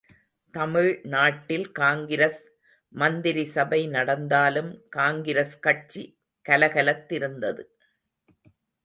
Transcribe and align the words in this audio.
தமிழ் 0.53 1.01
நாட்டில் 1.03 1.71
காங்கிரஸ் 1.71 2.39
மந்திரிசபை 2.93 3.87
நடந்தாலும் 3.87 4.71
காங்கிரஸ் 4.89 5.59
கட்சி 5.59 6.03
கலகலத்திருந்தது. 6.49 7.65